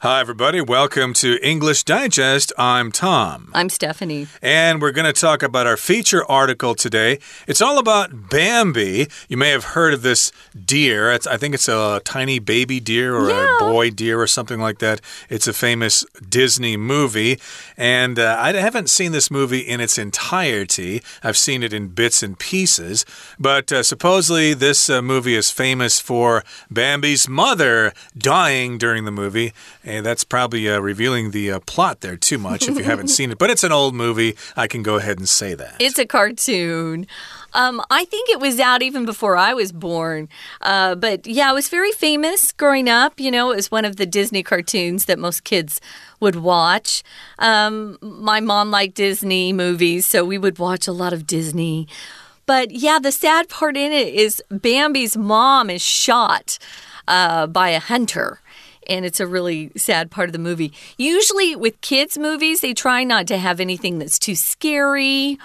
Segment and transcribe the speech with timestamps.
[0.00, 0.60] Hi, everybody.
[0.60, 2.52] Welcome to English Digest.
[2.56, 3.50] I'm Tom.
[3.52, 4.28] I'm Stephanie.
[4.40, 7.18] And we're going to talk about our feature article today.
[7.48, 9.08] It's all about Bambi.
[9.28, 11.10] You may have heard of this deer.
[11.10, 13.56] It's, I think it's a tiny baby deer or yeah.
[13.56, 15.00] a boy deer or something like that.
[15.28, 17.40] It's a famous Disney movie.
[17.76, 22.22] And uh, I haven't seen this movie in its entirety, I've seen it in bits
[22.22, 23.04] and pieces.
[23.36, 29.52] But uh, supposedly, this uh, movie is famous for Bambi's mother dying during the movie.
[29.88, 33.30] And that's probably uh, revealing the uh, plot there too much if you haven't seen
[33.30, 33.38] it.
[33.38, 34.36] But it's an old movie.
[34.54, 35.76] I can go ahead and say that.
[35.80, 37.06] It's a cartoon.
[37.54, 40.28] Um, I think it was out even before I was born.
[40.60, 43.18] Uh, but yeah, it was very famous growing up.
[43.18, 45.80] You know, it was one of the Disney cartoons that most kids
[46.20, 47.02] would watch.
[47.38, 51.88] Um, my mom liked Disney movies, so we would watch a lot of Disney.
[52.44, 56.58] But yeah, the sad part in it is Bambi's mom is shot
[57.06, 58.42] uh, by a hunter
[58.88, 60.72] and it's a really sad part of the movie.
[60.96, 65.38] Usually, with kids' movies, they try not to have anything that's too scary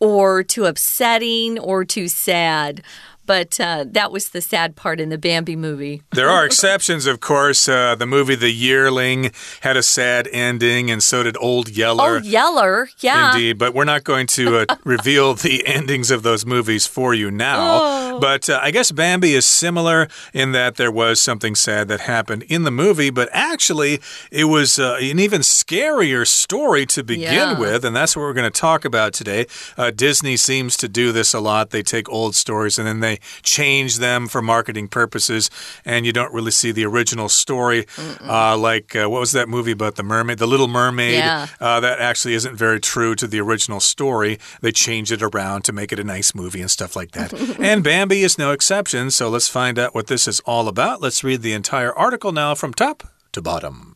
[0.00, 2.82] or too upsetting or too sad
[3.30, 6.02] but uh, that was the sad part in the Bambi movie.
[6.10, 7.68] There are exceptions, of course.
[7.68, 12.14] Uh, the movie The Yearling had a sad ending, and so did Old Yeller.
[12.14, 13.30] Old Yeller, yeah.
[13.30, 17.30] Indeed, but we're not going to uh, reveal the endings of those movies for you
[17.30, 17.58] now.
[17.60, 18.18] Oh.
[18.20, 22.42] But uh, I guess Bambi is similar in that there was something sad that happened
[22.48, 24.00] in the movie, but actually,
[24.32, 27.58] it was uh, an even scarier story to begin Yeah.
[27.60, 29.46] with, and that's what we're going to talk about today.
[29.78, 31.70] Uh, Disney seems to do this a lot.
[31.70, 35.50] They take old stories and then they change them for marketing purposes,
[35.84, 37.86] and you don't really see the original story.
[38.22, 40.38] Uh, like, uh, what was that movie about the mermaid?
[40.38, 41.14] The Little Mermaid.
[41.14, 41.46] Yeah.
[41.60, 44.38] Uh, that actually isn't very true to the original story.
[44.60, 47.32] They changed it around to make it a nice movie and stuff like that.
[47.60, 51.00] and Bambi is no exception, so let's find out what this is all about.
[51.00, 53.94] Let's read the entire article now from top to bottom.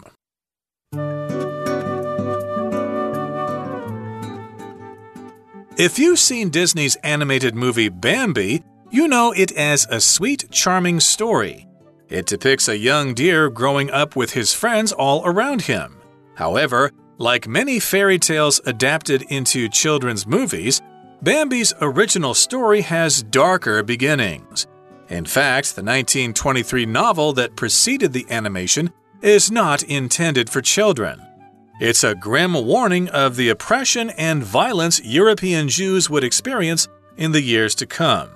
[5.77, 8.63] If you've seen Disney's animated movie Bambi,
[8.95, 11.67] you know it as a sweet, charming story.
[12.09, 16.01] It depicts a young deer growing up with his friends all around him.
[16.37, 20.81] However, like many fairy tales adapted into children's movies,
[21.23, 24.69] Bambi's original story has darker beginnings.
[25.09, 31.21] In fact, the 1923 novel that preceded the animation is not intended for children.
[31.81, 37.43] It's a grim warning of the oppression and violence European Jews would experience in the
[37.43, 38.31] years to come.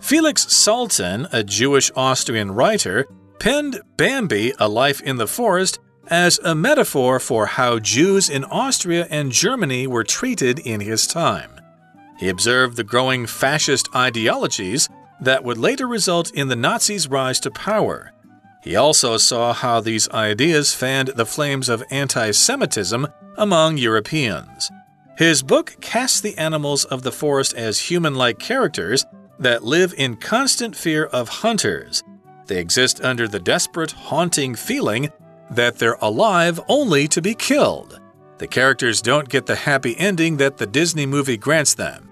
[0.00, 3.06] Felix Salten, a Jewish Austrian writer,
[3.38, 9.06] penned Bambi, A Life in the Forest, as a metaphor for how Jews in Austria
[9.10, 11.50] and Germany were treated in his time.
[12.18, 14.88] He observed the growing fascist ideologies
[15.20, 18.12] that would later result in the Nazis' rise to power.
[18.62, 24.70] He also saw how these ideas fanned the flames of anti Semitism among Europeans.
[25.18, 29.04] His book casts the animals of the forest as human like characters
[29.38, 32.02] that live in constant fear of hunters.
[32.46, 35.10] They exist under the desperate, haunting feeling
[35.50, 38.00] that they're alive only to be killed.
[38.38, 42.10] The characters don't get the happy ending that the Disney movie grants them.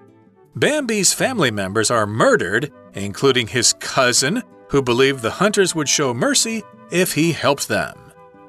[0.56, 6.62] Bambi's family members are murdered, including his cousin, who believed the hunters would show mercy
[6.90, 7.98] if he helped them.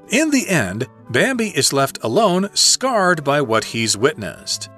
[0.09, 4.69] In the end, Bambi is left alone, scarred by what he's witnessed.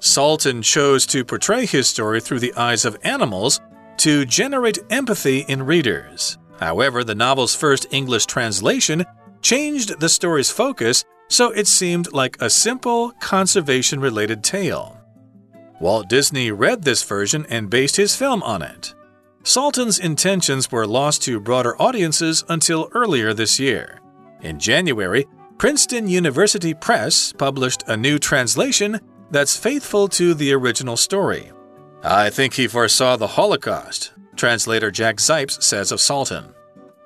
[0.00, 3.60] Salten chose to portray his story through the eyes of animals
[3.98, 6.38] to generate empathy in readers.
[6.58, 9.04] However, the novel's first English translation
[9.42, 15.00] changed the story's focus so it seemed like a simple conservation related tale.
[15.80, 18.94] Walt Disney read this version and based his film on it.
[19.42, 24.00] Salten's intentions were lost to broader audiences until earlier this year.
[24.42, 25.26] In January,
[25.58, 31.50] Princeton University Press published a new translation that's faithful to the original story.
[32.02, 36.54] I think he foresaw the Holocaust, translator Jack Zipes says of Salten.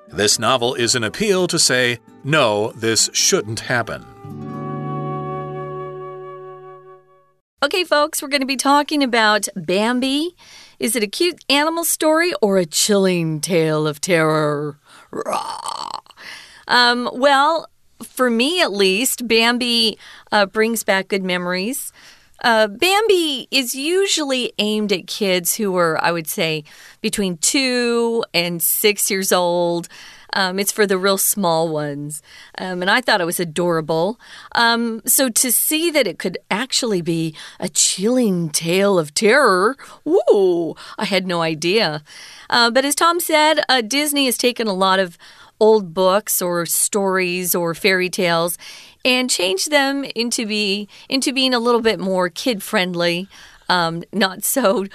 [0.09, 4.05] This novel is an appeal to say, no, this shouldn't happen.
[7.63, 10.35] Okay, folks, we're going to be talking about Bambi.
[10.79, 14.79] Is it a cute animal story or a chilling tale of terror?
[16.67, 17.69] Um, well,
[18.21, 19.97] for me at least, Bambi
[20.31, 21.91] uh, brings back good memories.
[22.45, 26.65] Uh, Bambi is usually aimed at kids who are, I would say,
[27.01, 29.89] between two and six years old.
[30.35, 32.23] Um, it's for the real small ones.
[32.59, 34.21] Um, and I thought it was adorable.
[34.55, 40.77] Um, so to see that it could actually be a chilling tale of terror, woo,
[40.99, 42.03] I had no idea.
[42.51, 45.17] Uh, but as Tom said, uh, Disney has taken a lot of
[45.61, 48.59] old books or stories or fairy tales
[49.05, 53.29] and change them into be into being a little bit more kid friendly
[53.69, 54.87] um, not so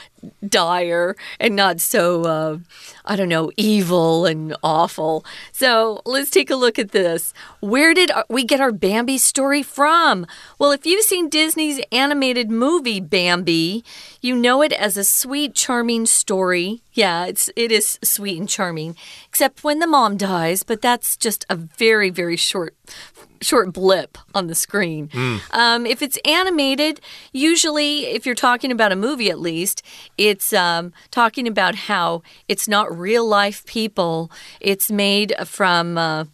[0.47, 2.57] dire and not so, uh,
[3.05, 5.25] I don't know, evil and awful.
[5.51, 7.33] So let's take a look at this.
[7.59, 10.25] Where did we get our Bambi story from?
[10.59, 13.83] Well, if you've seen Disney's animated movie Bambi,
[14.21, 16.81] you know it as a sweet, charming story.
[16.93, 18.95] Yeah, it's it is sweet and charming,
[19.27, 22.75] except when the mom dies, but that's just a very, very short
[23.41, 25.09] short blip on the screen.
[25.09, 25.41] Mm.
[25.51, 26.99] Um, if it's animated,
[27.31, 29.83] usually, if you're talking about a movie at least,
[30.17, 35.97] it's um, talking about how it's not real life people, it's made from.
[35.97, 36.25] Uh,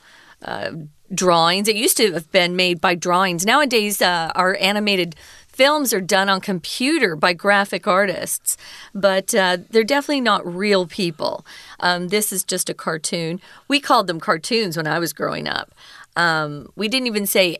[0.43, 0.71] uh,
[1.13, 1.67] drawings.
[1.67, 3.45] It used to have been made by drawings.
[3.45, 5.15] Nowadays, uh, our animated
[5.47, 8.57] films are done on computer by graphic artists,
[8.95, 11.45] but uh, they're definitely not real people.
[11.79, 13.41] Um, this is just a cartoon.
[13.67, 15.71] We called them cartoons when I was growing up.
[16.15, 17.57] Um, we didn't even say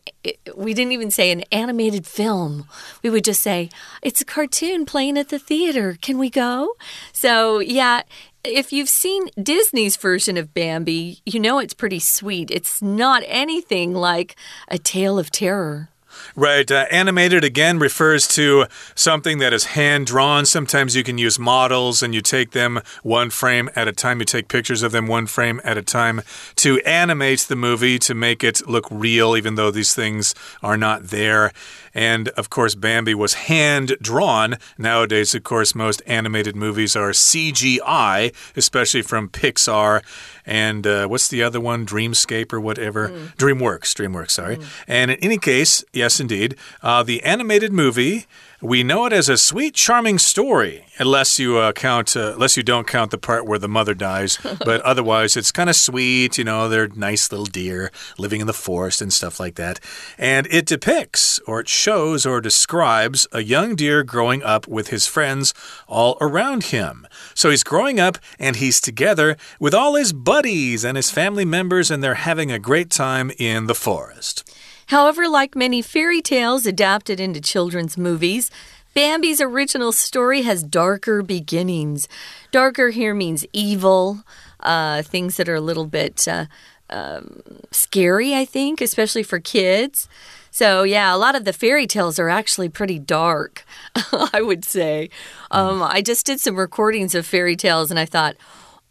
[0.56, 2.68] we didn't even say an animated film.
[3.02, 3.70] We would just say
[4.02, 5.98] it's a cartoon playing at the theater.
[6.02, 6.76] Can we go?
[7.14, 8.02] So yeah,
[8.44, 12.52] if you've seen Disney's version of Bambi, you know it's pretty sweet.
[12.52, 14.36] It's not anything like
[14.68, 15.90] a tale of terror.
[16.36, 16.70] Right.
[16.72, 18.66] Uh, animated again refers to
[18.96, 20.46] something that is hand drawn.
[20.46, 24.20] Sometimes you can use models and you take them one frame at a time.
[24.20, 26.22] You take pictures of them one frame at a time
[26.58, 31.08] to animate the movie to make it look real, even though these things are not
[31.08, 31.52] there.
[31.94, 34.58] And of course, Bambi was hand drawn.
[34.78, 40.02] Nowadays, of course, most animated movies are CGI, especially from Pixar
[40.46, 41.86] and uh, what's the other one?
[41.86, 43.10] Dreamscape or whatever.
[43.10, 43.36] Mm.
[43.38, 43.94] DreamWorks.
[43.94, 44.58] DreamWorks, sorry.
[44.58, 44.66] Mm.
[44.88, 48.26] And in any case, yes, indeed, uh, the animated movie
[48.62, 52.62] we know it as a sweet, charming story, unless you uh, count, uh, unless you
[52.62, 54.38] don't count the part where the mother dies.
[54.66, 56.38] but otherwise, it's kind of sweet.
[56.38, 59.80] You know, they're nice little deer living in the forest and stuff like that.
[60.18, 65.08] And it depicts, or it shows, or describes a young deer growing up with his
[65.08, 65.56] friends
[65.88, 67.08] all around him.
[67.34, 71.90] So he's growing up and he's together with all his buddies and his family members,
[71.90, 74.48] and they're having a great time in the forest.
[74.92, 78.52] However, like many fairy tales adapted into children's movies,
[78.94, 82.10] Bambi's original story has darker beginnings.
[82.52, 84.26] Darker here means evil,
[84.60, 86.48] uh, things that are a little bit uh,
[86.90, 87.42] um,
[87.72, 90.10] scary, I think, especially for kids.
[90.52, 93.64] So, yeah, a lot of the fairy tales are actually pretty dark,
[94.34, 95.10] I would say.
[95.52, 98.36] Um, I just did some recordings of fairy tales and I thought,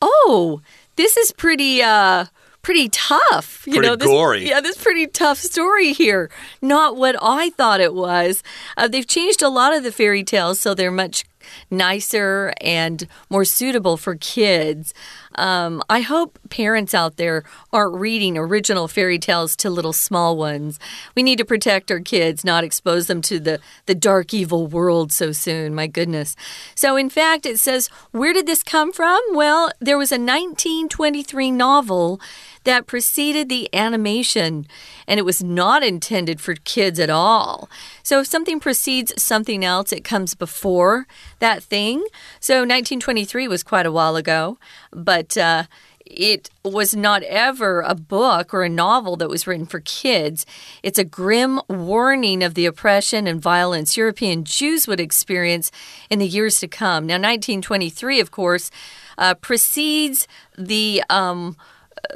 [0.01, 0.63] oh,
[0.97, 1.83] this is pretty.
[1.83, 2.25] Uh,
[2.63, 3.67] pretty tough.
[3.67, 4.49] You pretty know, this, gory.
[4.49, 6.31] Yeah, this pretty tough story here.
[6.61, 8.43] Not what I thought it was.
[8.77, 11.25] Uh, they've changed a lot of the fairy tales, so they're much
[11.71, 14.95] nicer and more suitable for kids.
[15.37, 20.79] Um, I hope parents out there aren't reading original fairy tales to little small ones.
[21.15, 25.13] We need to protect our kids, not expose them to the, the dark, evil world
[25.13, 25.75] so soon.
[25.75, 26.37] My goodness.
[26.75, 29.21] So, in fact, it says, where did this come from?
[29.33, 32.21] Well, there was a 1923 novel
[32.65, 34.67] that preceded the animation,
[35.07, 37.71] and it was not intended for kids at all.
[38.03, 41.07] So if something precedes something else, it comes before
[41.39, 42.05] that thing.
[42.39, 44.59] So 1923 was quite a while ago,
[44.93, 45.20] but.
[45.37, 45.65] Uh,
[46.11, 50.45] it was not ever a book or a novel that was written for kids.
[50.83, 55.71] It's a grim warning of the oppression and violence European Jews would experience
[56.11, 57.07] in the years to come.
[57.07, 58.71] Now, 1923, of course,
[59.17, 60.27] uh, precedes
[60.59, 61.03] the.
[61.09, 61.57] Um,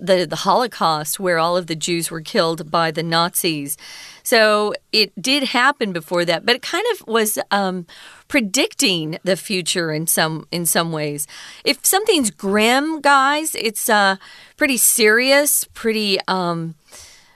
[0.01, 3.77] the, the Holocaust, where all of the Jews were killed by the Nazis.
[4.23, 7.87] So it did happen before that, but it kind of was um,
[8.29, 11.27] predicting the future in some in some ways.
[11.65, 14.17] If something's grim, guys, it's uh,
[14.57, 16.75] pretty serious, pretty um,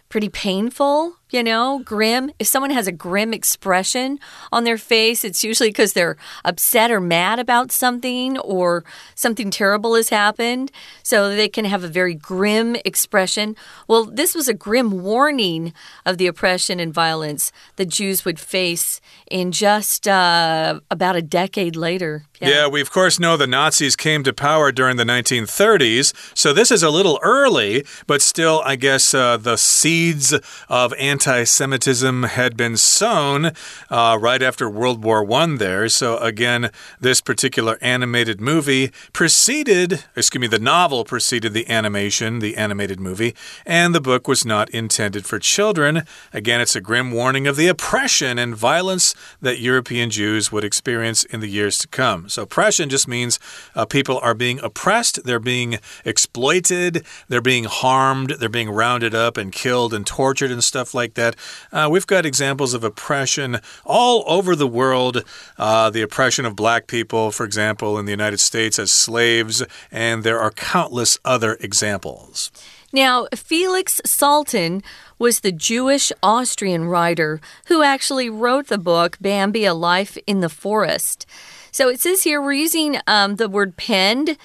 [0.08, 2.30] pretty painful you know, grim.
[2.38, 4.18] If someone has a grim expression
[4.50, 9.94] on their face, it's usually because they're upset or mad about something or something terrible
[9.94, 10.72] has happened.
[11.02, 13.56] So they can have a very grim expression.
[13.86, 15.72] Well, this was a grim warning
[16.06, 21.76] of the oppression and violence the Jews would face in just uh, about a decade
[21.76, 22.24] later.
[22.40, 22.48] Yeah.
[22.48, 26.14] yeah, we of course know the Nazis came to power during the 1930s.
[26.36, 30.32] So this is a little early, but still, I guess uh, the seeds
[30.68, 33.50] of anti anti Semitism had been sown
[33.90, 35.88] uh, right after World War I there.
[35.88, 36.70] So, again,
[37.00, 43.34] this particular animated movie preceded, excuse me, the novel preceded the animation, the animated movie,
[43.66, 46.04] and the book was not intended for children.
[46.32, 51.24] Again, it's a grim warning of the oppression and violence that European Jews would experience
[51.24, 52.28] in the years to come.
[52.28, 53.40] So, oppression just means
[53.74, 59.36] uh, people are being oppressed, they're being exploited, they're being harmed, they're being rounded up
[59.36, 61.36] and killed and tortured and stuff like that.
[61.72, 65.24] Uh, we've got examples of oppression all over the world.
[65.56, 70.24] Uh, the oppression of black people, for example, in the United States as slaves, and
[70.24, 72.50] there are countless other examples.
[72.92, 74.82] Now, Felix Salten
[75.18, 80.48] was the Jewish Austrian writer who actually wrote the book Bambi A Life in the
[80.48, 81.26] Forest.
[81.70, 84.38] So it says here we're using um, the word penned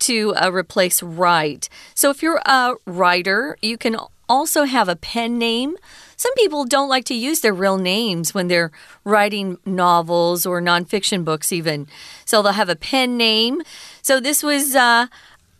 [0.00, 1.68] to uh, replace write.
[1.94, 3.96] So if you're a writer, you can
[4.28, 5.76] also have a pen name.
[6.16, 8.72] Some people don't like to use their real names when they're
[9.04, 11.86] writing novels or nonfiction books, even.
[12.24, 13.62] So they'll have a pen name.
[14.02, 15.06] So this was uh,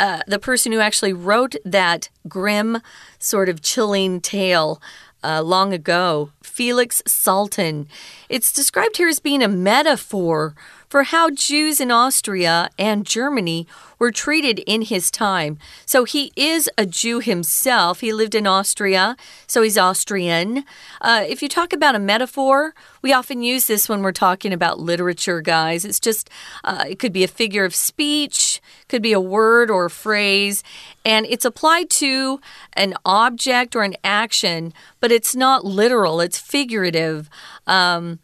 [0.01, 2.81] uh, the person who actually wrote that grim,
[3.19, 4.81] sort of chilling tale.
[5.25, 7.89] Uh, long ago, Felix Salten.
[8.29, 10.55] It's described here as being a metaphor
[10.89, 13.67] for how Jews in Austria and Germany
[13.99, 15.59] were treated in his time.
[15.87, 18.01] So he is a Jew himself.
[18.01, 19.17] He lived in Austria,
[19.47, 20.65] so he's Austrian.
[21.01, 24.81] Uh, if you talk about a metaphor, we often use this when we're talking about
[24.81, 25.85] literature, guys.
[25.85, 26.29] It's just,
[26.65, 30.63] uh, it could be a figure of speech, could be a word or a phrase,
[31.05, 32.41] and it's applied to
[32.75, 37.31] an object or an action, but it's not literal, it's figurative.
[37.67, 38.19] Um,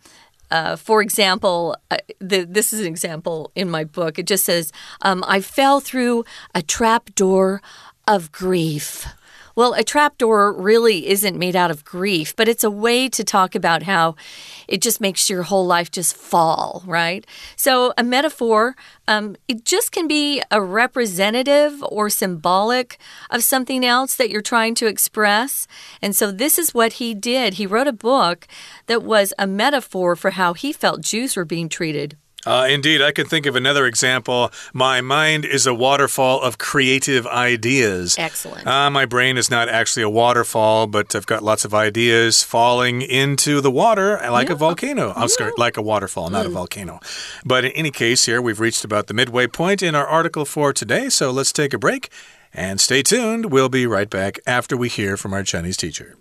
[0.52, 4.18] uh, for example, uh, the, this is an example in my book.
[4.18, 7.62] It just says, um, I fell through a trap door
[8.06, 9.06] of grief.
[9.54, 13.54] Well, a trapdoor really isn't made out of grief, but it's a way to talk
[13.54, 14.14] about how
[14.66, 17.26] it just makes your whole life just fall, right?
[17.56, 18.74] So, a metaphor,
[19.06, 22.98] um, it just can be a representative or symbolic
[23.30, 25.66] of something else that you're trying to express.
[26.00, 27.54] And so, this is what he did.
[27.54, 28.46] He wrote a book
[28.86, 32.16] that was a metaphor for how he felt Jews were being treated.
[32.44, 34.50] Uh, indeed, I can think of another example.
[34.72, 38.16] My mind is a waterfall of creative ideas.
[38.18, 38.66] Excellent.
[38.66, 43.02] Uh, my brain is not actually a waterfall, but I've got lots of ideas falling
[43.02, 44.54] into the water like yeah.
[44.54, 45.14] a volcano.
[45.16, 45.50] Yeah.
[45.56, 46.48] like a waterfall, not mm.
[46.48, 47.00] a volcano.
[47.44, 50.72] But in any case, here we've reached about the midway point in our article for
[50.72, 52.10] today, so let's take a break
[52.52, 53.52] and stay tuned.
[53.52, 56.16] We'll be right back after we hear from our Chinese teacher.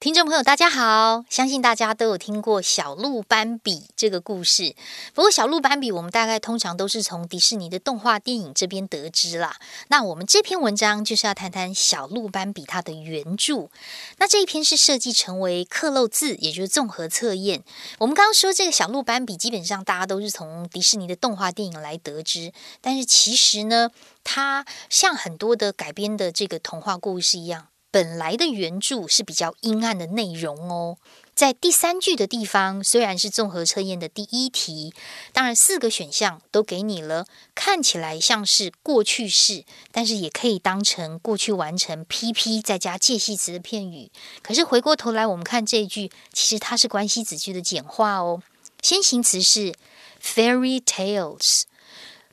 [0.00, 1.24] 听众朋友，大家好！
[1.28, 4.76] 相信大家都有听过小鹿斑比这个故事。
[5.12, 9.56] 不过，小鹿斑比我们大概通常都是从迪士尼的动画电影这边得知啦。
[9.88, 13.70] 那我们这篇文章就是要谈谈小鹿斑比它的原著。
[14.18, 17.64] 那这一篇是设计成为克漏字，也就是综合测验。
[17.98, 22.52] 我们刚刚说这个小鹿斑比，基本上大家都是从迪士尼的动画电影来得知。
[22.80, 23.90] 但是其实呢，
[24.22, 27.66] 它像很多的改编的这个童话故事一样。
[27.90, 30.98] 本来的原著是比较阴暗的内容哦，
[31.34, 34.92] 在第三句的地方，虽然是综合测验的第一题，
[35.32, 44.10] 当然四个选项都给你了，看起来像是过去式，但是也可以当成过去完成 PP 再加介系词的片语。
[44.42, 48.42] 可是回过头来，我们看这一句，其实它是关系子句的简化哦。
[48.82, 49.74] 先行词是
[50.22, 51.62] fairy tales，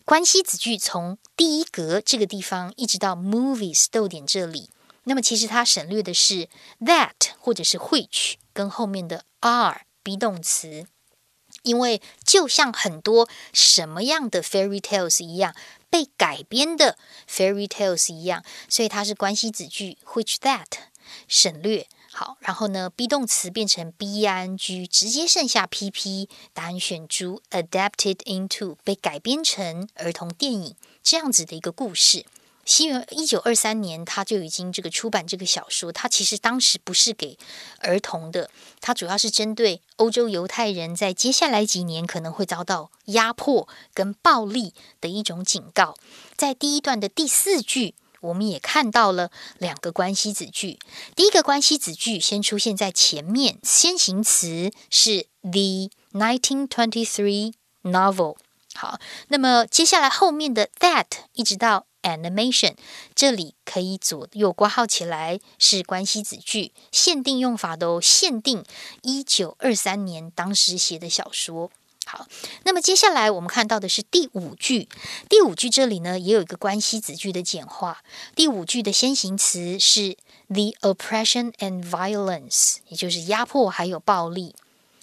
[0.03, 4.69] 关系子句从第一格这个地方一直到 movies 逗点这里。
[5.05, 6.50] 那么其实它省略的是
[6.81, 10.88] that 或者是 which 跟后面的 are be 动词，
[11.63, 15.55] 因为就像很多什么样的 fairy tales 一样，
[15.89, 16.97] 被改编的
[17.29, 20.65] fairy tales 一样，所以它是关系子句 which that
[21.27, 21.88] 省略。
[22.12, 32.25] 好，然后呢，be 动词变成 b i n g，直接剩下 pp，答案选出 adapted into 被改编成儿童电影这样子的一个故事。
[32.65, 35.91] 西元一九二三年，他就已经这个出版这个小说。
[35.91, 37.38] 他其实当时不是给
[37.79, 38.50] 儿童的，
[38.81, 45.95] 他主要是针对欧洲犹太人在接下来几年可能会遭到压迫跟暴力的一种警告。
[46.36, 49.29] 在第一段的第四句，我们也看到了
[49.60, 50.79] 两个关系子句。
[51.15, 57.53] 第一个关系子句先出现在前面，先行词是 the nineteen twenty three
[57.84, 58.38] novel。
[58.74, 61.86] 好，那么接下来后面的 that 一直到。
[62.05, 62.75] Animation，
[63.15, 68.00] 这里可以左右挂号起来，是关系子句，限定用法的。
[68.00, 68.63] 限定
[69.01, 71.71] 一九二三年当时写的小说。
[72.05, 72.27] 好，
[72.63, 74.88] 那么接下来我们看到的是第五句。
[75.27, 78.03] 第五句这里呢，也有一个关系子句的简化。
[78.35, 80.15] 第五句的先行词是
[80.47, 84.55] the oppression and violence，也就是压迫还有暴力。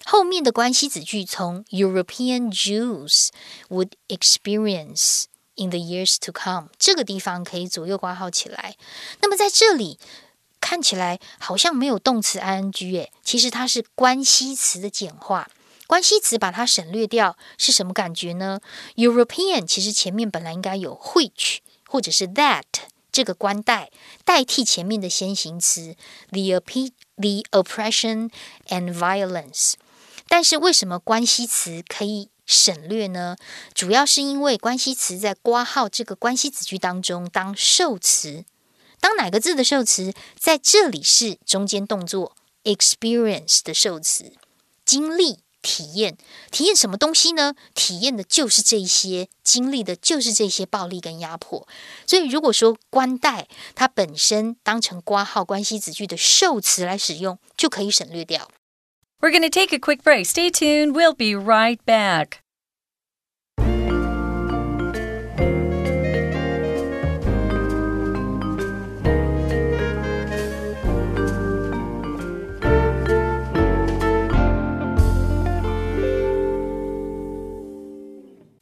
[0.04, 3.28] 后面的关系子句从 European Jews
[3.68, 5.24] would experience
[5.56, 8.76] in the years to come 这个地方可以左右挂号起来。
[9.20, 9.98] 那么在这里
[10.60, 15.48] 看起来好像没有动词 ing 诶，其实它是关系词的简化。
[15.86, 18.60] 关系词把它省略掉是什么感觉呢
[18.96, 22.62] ？European 其实前面本来应该有 which 或者是 that
[23.10, 23.90] 这个关代
[24.24, 25.94] 代替前面的先行词
[26.30, 26.58] the
[27.16, 28.30] the oppression
[28.68, 29.74] and violence。
[30.28, 33.36] 但是为什么关系词可以省略呢？
[33.74, 38.44] 主要是因为关系词在挂号这个关系子句当中当受词，
[39.00, 44.34] 当哪个字的受词在这里是中间动作 experience 的受词，
[44.84, 46.18] 经历、体验、
[46.50, 47.54] 体验什么东西呢？
[47.74, 51.66] 体验的就是这些，经历的就是这些暴力跟压迫。
[52.06, 58.50] 所以如果说关代它本身当成挂号关系子句的受词来使用，就可以省略掉。
[59.20, 60.26] We're going to take a quick break.
[60.26, 60.94] Stay tuned.
[60.94, 62.41] We'll be right back.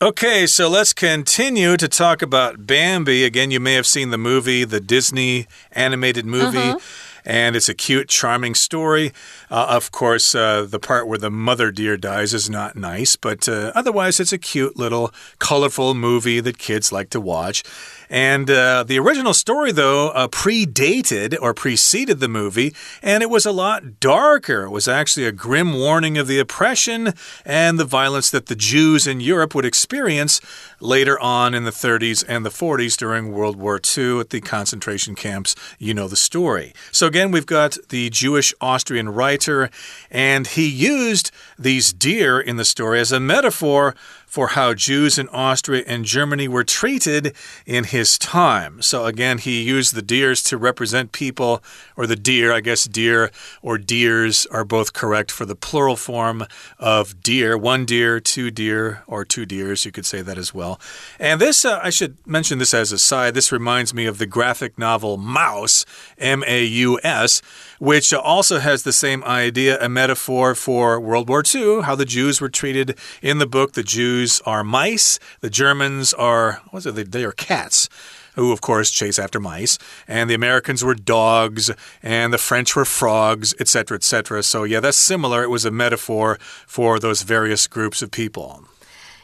[0.03, 3.23] Okay, so let's continue to talk about Bambi.
[3.23, 6.57] Again, you may have seen the movie, the Disney animated movie.
[6.57, 9.13] Uh -huh and it's a cute, charming story.
[9.51, 13.49] Uh, of course, uh, the part where the mother deer dies is not nice, but
[13.49, 17.63] uh, otherwise, it's a cute little colorful movie that kids like to watch.
[18.11, 23.47] And uh, the original story, though, uh, predated or preceded the movie, and it was
[23.47, 24.65] a lot darker.
[24.65, 27.15] It was actually a grim warning of the oppression
[27.45, 30.41] and the violence that the Jews in Europe would experience
[30.81, 35.15] later on in the 30s and the 40s during World War II at the concentration
[35.15, 35.55] camps.
[35.79, 36.75] You know the story.
[36.91, 39.71] So, again, we've got the Jewish Austrian writer,
[40.11, 43.95] and he used these deer in the story as a metaphor
[44.31, 47.35] for how Jews in Austria and Germany were treated
[47.67, 48.81] in his time.
[48.81, 51.65] So, again, he used the deers to represent people,
[51.97, 56.47] or the deer, I guess deer or deers are both correct for the plural form
[56.79, 57.59] of deer.
[57.59, 60.81] One deer, two deer, or two deers, you could say that as well.
[61.19, 64.27] And this, uh, I should mention this as a side, this reminds me of the
[64.27, 65.85] graphic novel Maus,
[66.19, 67.43] M A U S
[67.81, 72.39] which also has the same idea, a metaphor for World War II, how the Jews
[72.39, 73.73] were treated in the book.
[73.73, 77.11] The Jews are mice, the Germans are, what is it?
[77.11, 77.89] They, are cats
[78.37, 81.71] who, of course, chase after mice, and the Americans were dogs,
[82.03, 84.43] and the French were frogs, etc., etc.
[84.43, 85.43] So, yeah, that's similar.
[85.43, 88.65] It was a metaphor for those various groups of people.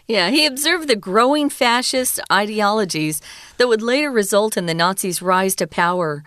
[0.09, 3.21] Yeah, he observed the growing fascist ideologies
[3.59, 6.23] that would later result in the Nazis' rise to power.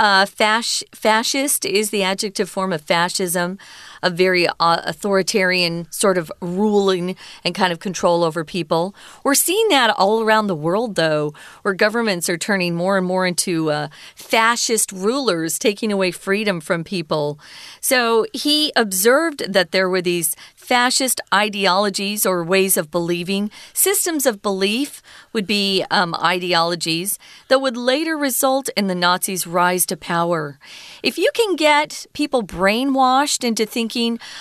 [0.00, 3.58] Uh, fasc fascist is the adjective form of fascism,
[4.02, 4.52] a very uh,
[4.84, 8.94] authoritarian sort of ruling and kind of control over people.
[9.22, 13.26] We're seeing that all around the world, though, where governments are turning more and more
[13.26, 17.38] into uh, fascist rulers, taking away freedom from people.
[17.80, 24.40] So he observed that there were these fascist ideologies or ways of believing, systems of
[24.40, 30.60] belief would be um, ideologies that would later result in the Nazis' rise to power.
[31.02, 33.89] If you can get people brainwashed into thinking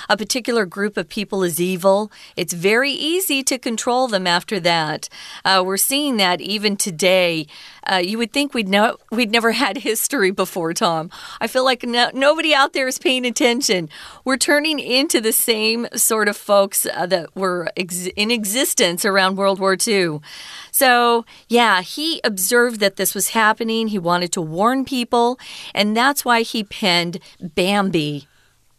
[0.09, 5.09] a particular group of people is evil, it's very easy to control them after that.
[5.43, 7.47] Uh, we're seeing that even today.
[7.89, 11.09] Uh, you would think we'd know we'd never had history before, Tom.
[11.41, 13.89] I feel like no, nobody out there is paying attention.
[14.23, 19.37] We're turning into the same sort of folks uh, that were ex in existence around
[19.37, 20.19] World War II.
[20.71, 23.87] So, yeah, he observed that this was happening.
[23.87, 25.39] He wanted to warn people,
[25.73, 28.28] and that's why he penned Bambi.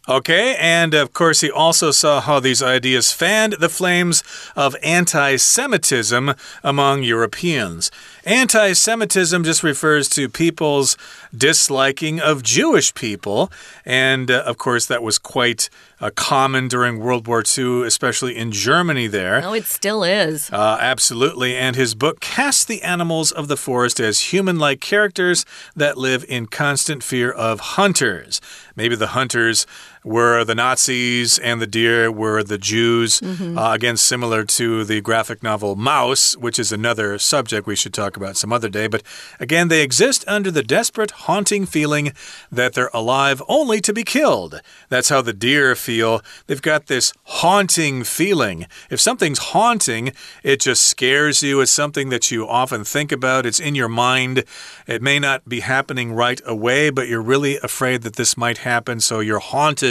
[0.09, 4.23] Okay, and of course, he also saw how these ideas fanned the flames
[4.55, 6.33] of anti Semitism
[6.63, 7.91] among Europeans.
[8.25, 10.97] Anti Semitism just refers to people's
[11.35, 13.51] disliking of Jewish people,
[13.85, 15.69] and uh, of course, that was quite
[16.01, 19.39] uh, common during World War II, especially in Germany there.
[19.39, 20.51] No, it still is.
[20.51, 21.55] Uh, absolutely.
[21.55, 26.25] And his book casts the animals of the forest as human like characters that live
[26.27, 28.41] in constant fear of hunters.
[28.75, 29.67] maybe the hunters
[30.03, 33.21] were the Nazis and the deer were the Jews.
[33.21, 33.57] Mm -hmm.
[33.57, 38.17] uh, again, similar to the graphic novel Maus, which is another subject we should talk
[38.17, 38.87] about some other day.
[38.87, 39.03] But
[39.39, 42.13] again, they exist under the desperate, haunting feeling
[42.55, 44.61] that they're alive only to be killed.
[44.89, 46.21] That's how the deer feel.
[46.45, 48.67] They've got this haunting feeling.
[48.89, 51.61] If something's haunting, it just scares you.
[51.61, 54.43] It's something that you often think about, it's in your mind.
[54.87, 58.99] It may not be happening right away, but you're really afraid that this might happen,
[58.99, 59.90] so you're haunted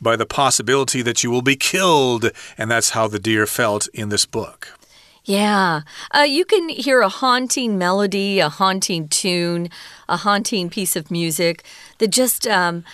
[0.00, 2.30] by the possibility that you will be killed.
[2.58, 4.76] And that's how the deer felt in this book.
[5.26, 5.80] Yeah.
[6.14, 9.70] Uh, you can hear a haunting melody, a haunting tune,
[10.08, 11.64] a haunting piece of music
[11.98, 12.84] that just um,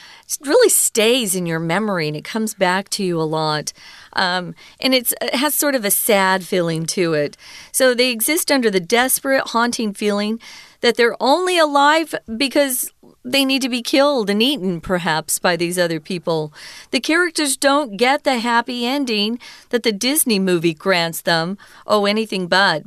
[0.41, 3.75] really stays in your memory and it comes back to you a lot.
[4.15, 7.37] Um, and it has sort of a sad feeling to it.
[7.71, 10.41] So they exist under the desperate, haunting feeling
[10.81, 12.91] that they're only alive because
[13.25, 16.53] they need to be killed and eaten, perhaps, by these other people.
[16.91, 19.39] The characters don't get the happy ending
[19.71, 21.57] that the Disney movie grants them.
[21.87, 22.83] Oh, anything but.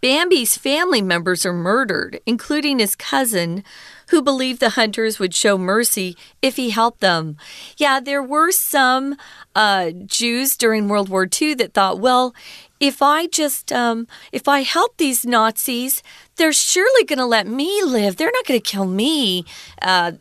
[0.00, 3.64] Bambi's family members are murdered, including his cousin,
[4.08, 7.36] who believed the hunters would show mercy if he helped them.
[7.76, 9.16] Yeah, there were some
[9.54, 12.34] uh, Jews during World War II that thought, well,
[12.80, 16.02] if I just, um, if I help these Nazis,
[16.36, 18.16] they're surely going to let me live.
[18.16, 19.44] They're not going to kill me.
[19.82, 20.12] Uh,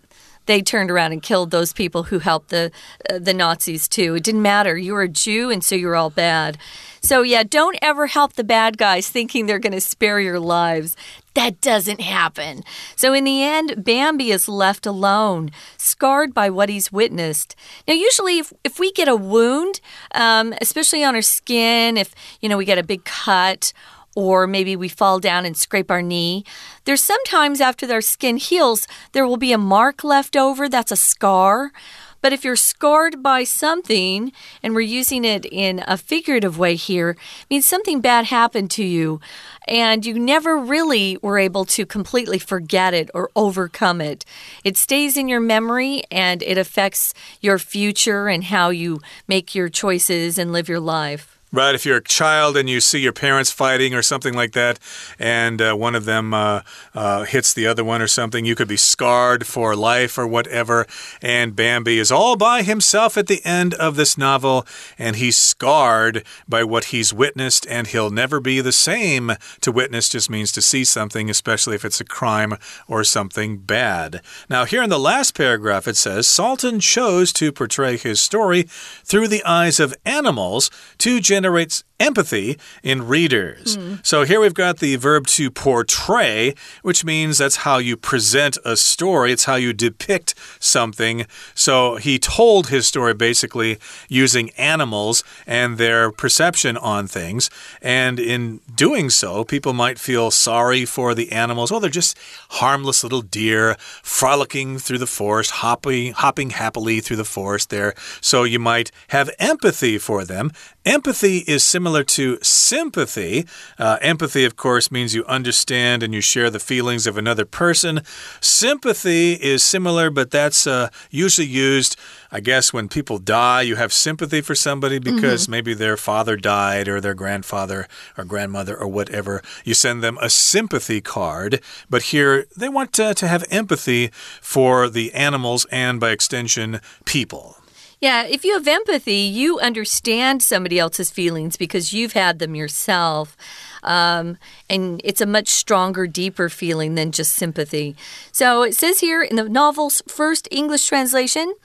[0.47, 2.71] they turned around and killed those people who helped the
[3.09, 4.15] uh, the Nazis too.
[4.15, 4.77] It didn't matter.
[4.77, 6.57] You were a Jew, and so you're all bad.
[7.01, 10.95] So yeah, don't ever help the bad guys thinking they're going to spare your lives.
[11.37, 12.63] That doesn't happen.
[12.95, 17.55] So, in the end, Bambi is left alone, scarred by what he's witnessed.
[17.87, 19.79] Now, usually, if, if we get a wound,
[20.15, 23.71] um, especially on our skin, if, you know, we get a big cut,
[24.17, 26.43] or maybe we fall down and scrape our knee.
[26.85, 30.67] There's sometimes after our skin heals, there will be a mark left over.
[30.67, 31.71] That's a scar.
[32.19, 34.31] But if you're scarred by something,
[34.63, 37.15] and we're using it in a figurative way here,
[37.47, 39.21] means something bad happened to you
[39.67, 44.25] and you never really were able to completely forget it or overcome it.
[44.63, 49.69] It stays in your memory and it affects your future and how you make your
[49.69, 51.36] choices and live your life.
[51.49, 54.79] Right, if you're a child and you see your parents fighting or something like that,
[55.17, 56.59] and uh, one of them uh,
[56.93, 60.85] uh, hits the other one or something, you could be scarred for life or whatever.
[61.21, 64.67] And Bambi is all by himself at the end of this novel,
[64.99, 69.31] and he's scarred by what he's witnessed, and he'll never be the same.
[69.61, 72.57] To witness just means to see something, especially if it's a crime
[72.89, 74.21] or something bad.
[74.49, 79.29] Now, here in the last paragraph, it says Salten chose to portray his story through
[79.29, 83.77] the eyes of animals to generates empathy in readers.
[83.77, 84.05] Mm.
[84.05, 88.75] So here we've got the verb to portray, which means that's how you present a
[88.75, 91.25] story, it's how you depict something.
[91.55, 97.49] So he told his story basically using animals and their perception on things.
[97.81, 101.71] And in doing so, people might feel sorry for the animals.
[101.71, 102.17] Well, they're just
[102.49, 107.93] harmless little deer frolicking through the forest, hopping, hopping happily through the forest there.
[108.21, 110.51] So you might have empathy for them.
[110.85, 113.45] Empathy is similar similar to sympathy.
[113.79, 118.01] Uh, empathy, of course, means you understand and you share the feelings of another person.
[118.41, 121.95] Sympathy is similar, but that's uh, usually used.
[122.29, 125.51] I guess when people die, you have sympathy for somebody because mm -hmm.
[125.51, 129.41] maybe their father died or their grandfather or grandmother or whatever.
[129.63, 131.61] You send them a sympathy card.
[131.89, 137.55] But here, they want to, to have empathy for the animals and, by extension, people.
[137.99, 143.35] Yeah, if you have empathy, you understand somebody else's feelings because you've had them yourself.
[143.81, 144.37] Um,
[144.69, 147.95] and it's a much stronger, deeper feeling than just sympathy.
[148.31, 151.55] So it says here in the novel's first English translation,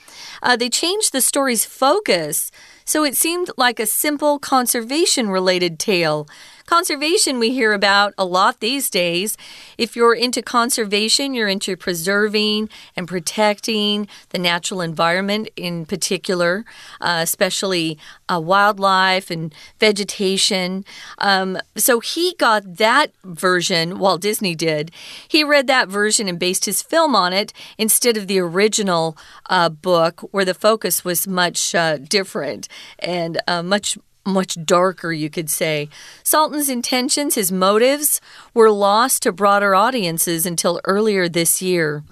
[0.43, 2.51] uh, they changed the story's focus.
[2.87, 6.27] So it seemed like a simple conservation related tale
[6.67, 9.37] Conservation we hear about a lot these days.
[9.77, 16.65] If you're into conservation, you're into preserving and protecting the natural environment in particular,
[17.01, 17.99] uh, especially
[18.29, 20.85] uh, wildlife and vegetation.
[21.19, 24.91] Um, so he got that version, Walt Disney did.
[25.27, 29.17] He read that version and based his film on it instead of the original
[29.51, 35.31] uh, book, where the focus was much uh, different and uh, much much darker, you
[35.31, 35.89] could say.
[36.23, 38.21] Salten's intentions, his motives,
[38.55, 42.03] were lost to broader audiences until earlier this year.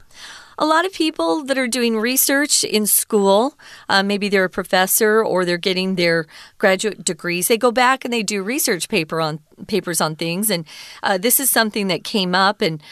[0.58, 3.54] A lot of people that are doing research in school,
[3.88, 6.26] uh, maybe they're a professor or they're getting their
[6.58, 10.50] graduate degrees, they go back and they do research paper on papers on things.
[10.50, 10.66] And
[11.02, 12.82] uh, this is something that came up and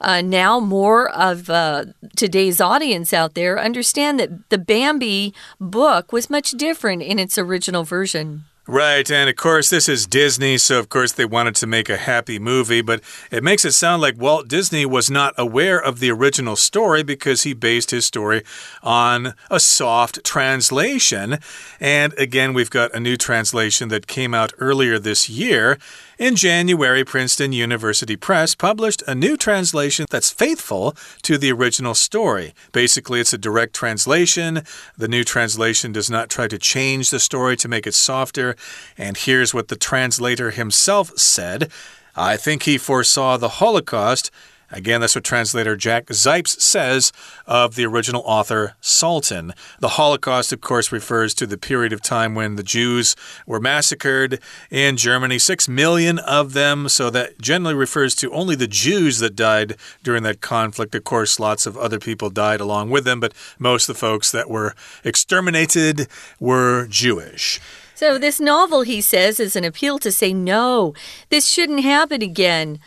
[0.00, 1.86] uh, now more of uh,
[2.16, 7.84] today's audience out there understand that the Bambi book was much different in its original
[7.84, 8.44] version.
[8.70, 11.96] Right, and of course, this is Disney, so of course they wanted to make a
[11.96, 13.00] happy movie, but
[13.30, 17.44] it makes it sound like Walt Disney was not aware of the original story because
[17.44, 18.42] he based his story
[18.82, 21.38] on a soft translation.
[21.80, 25.78] And again, we've got a new translation that came out earlier this year.
[26.18, 32.54] In January, Princeton University Press published a new translation that's faithful to the original story.
[32.72, 34.62] Basically, it's a direct translation.
[34.96, 38.56] The new translation does not try to change the story to make it softer.
[38.98, 41.70] And here's what the translator himself said
[42.16, 44.32] I think he foresaw the Holocaust
[44.70, 47.10] Again, that's what translator Jack Zipes says
[47.46, 49.52] of the original author Salten.
[49.80, 54.40] The Holocaust, of course, refers to the period of time when the Jews were massacred
[54.70, 56.88] in Germany, six million of them.
[56.88, 60.94] So that generally refers to only the Jews that died during that conflict.
[60.94, 64.30] Of course, lots of other people died along with them, but most of the folks
[64.32, 67.58] that were exterminated were Jewish.
[67.94, 70.94] So, this novel, he says, is an appeal to say, no,
[71.30, 72.78] this shouldn't happen again.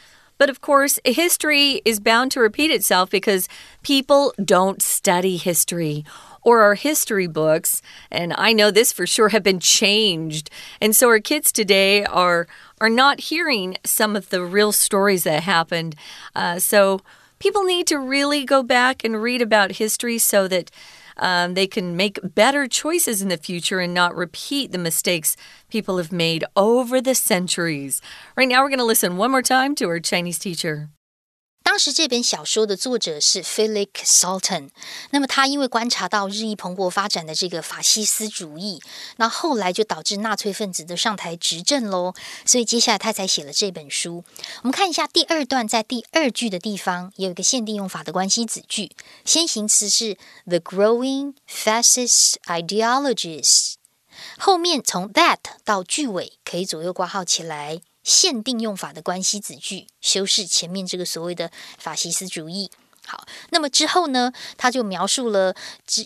[0.41, 3.47] But of course, history is bound to repeat itself because
[3.83, 6.03] people don't study history
[6.41, 10.49] or our history books, and I know this for sure, have been changed.
[10.81, 12.47] And so our kids today are
[12.79, 15.95] are not hearing some of the real stories that happened.
[16.35, 17.01] Uh, so
[17.37, 20.71] people need to really go back and read about history so that
[21.17, 25.37] um, they can make better choices in the future and not repeat the mistakes
[25.70, 28.00] people have made over the centuries.
[28.34, 30.88] Right now, we're going to listen one more time to our Chinese teacher.
[31.62, 34.68] 当时这本小说的作者是 Philip Sultan，
[35.10, 38.80] 那么他因为观察到日益蓬勃发展的这个法西斯主义，
[39.16, 42.14] 那后来就导致纳粹分子的上台执政喽，
[42.44, 44.24] 所以接下来他才写了这本书。
[44.62, 48.92] 我们看一下第二段，在第二句的地方有一个限定用法的关系子句，
[49.24, 50.16] 先行词是
[50.46, 53.74] The growing fascist ideologies，
[54.43, 57.81] 后面从 that 到句尾可以左右挂号起来。
[58.03, 62.71] 限定用法的关系子句，修饰前面这个所谓的法西斯主义。
[63.05, 65.55] 好，那么之后呢，他就描述了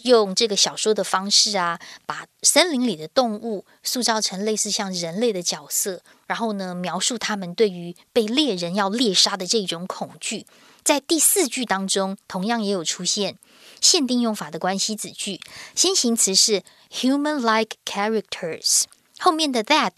[0.04, 10.46] 用这个小说的方式啊，把森林里的动物塑造成类似像人类的角色，然后呢，描述他们对于被猎人要猎杀的这种恐惧。
[10.84, 13.38] 在第四句当中，同样也有出现
[13.86, 15.40] 限定用法的关系子句，
[15.76, 18.86] 先行词是 human-like characters，
[19.20, 19.92] 后面的 that。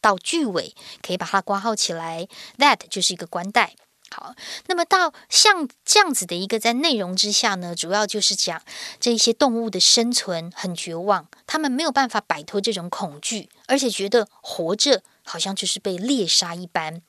[0.00, 0.72] 到句尾
[1.02, 3.74] 可以把它挂号起来，that 就是一个关带。
[4.08, 4.34] 好，
[4.68, 8.62] 那么到像这样子的一个在内容之下呢，主要就是讲
[9.00, 17.02] 这些动物的生存很绝望，他们没有办法摆脱这种恐惧，而且觉得活着好像就是被猎杀一般。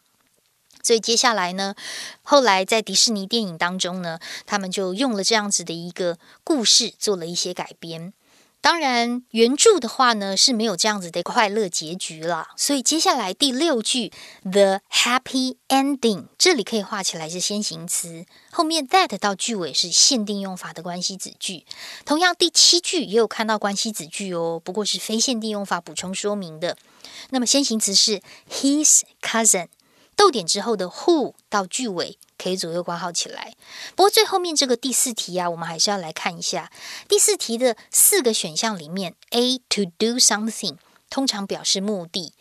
[0.88, 1.76] 所以接下来呢，
[2.24, 8.14] 后来在迪士尼电影当中呢，他们就用了这样子的一个故事做了一些改编。
[8.62, 12.48] 当然，原著的话呢是没有这样子的快乐结局了。
[12.56, 14.14] 所以接下来第六句
[14.50, 21.66] the happy ending 这里可以画起来是先行词，后面 that 到句尾是限定用法的关系子句。
[22.06, 26.78] 同样第七句也有看到关系子句哦，不过是非限定用法补充说明的。
[27.32, 29.68] 那么先行词是 his cousin，
[30.18, 32.18] 逗点之后的 who 到句尾。
[32.40, 33.56] 可以左右挂号起来。
[33.96, 36.72] 不过最后面这个第四题啊，我们还是要来看一下
[37.08, 40.76] 第四题的四个选项里面，A to do something
[41.10, 42.34] 通常表示目的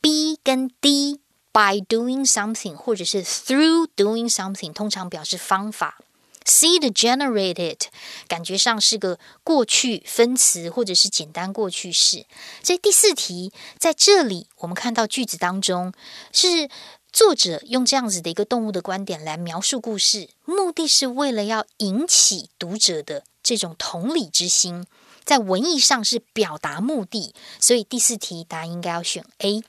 [0.00, 1.18] ，B 跟 D
[1.52, 5.98] by doing something 或者是 through doing something 通常表示方法。
[6.44, 7.80] C 的 generated
[8.28, 12.24] 感觉上是个过去分词或者是简单过去式。
[12.62, 15.92] 所以第四题在这里我们看到句子当中
[16.32, 16.70] 是。
[17.12, 24.86] 作者用这样子的一个动物的观点来描述故事，目的是为了要引起读者的这种同理之心，
[25.24, 29.62] 在文艺上是表达目的，所以第四题答案应该要选 A。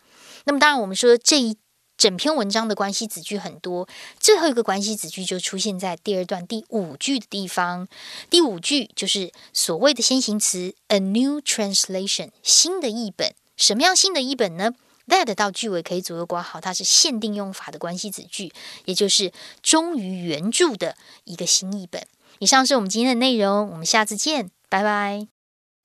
[0.46, 1.58] 那么当然，我们说这一
[1.98, 3.88] 整篇文章的关系子句很多，
[4.20, 7.88] 最后一个关系子句就出现在第二段第五句的地方。
[8.30, 13.34] 第五句就是所谓的先行词 a new translation，新的译本。
[13.58, 14.74] 什么样新的译本呢
[15.11, 18.53] ？that 到句尾可以左右挂号，它是限定用法的关系子句，
[18.85, 22.07] 也就是忠于原着的一个新译本。
[22.39, 25.27] 以上是我们今天的内容，我们下次见，拜拜。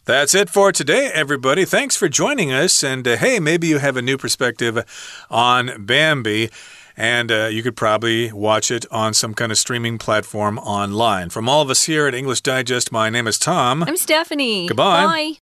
[0.06, 1.64] That's it for today, everybody.
[1.64, 2.84] Thanks for joining us.
[2.84, 4.84] And uh, hey, maybe you have a new perspective
[5.30, 6.50] on Bambi.
[6.98, 11.30] And uh, you could probably watch it on some kind of streaming platform online.
[11.30, 13.84] From all of us here at English Digest, my name is Tom.
[13.84, 14.68] I'm Stephanie.
[14.68, 15.06] Goodbye.
[15.06, 15.45] Bye.